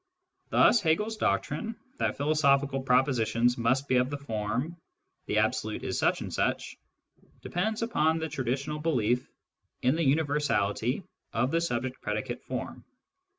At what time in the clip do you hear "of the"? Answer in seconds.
3.97-4.17, 11.33-11.61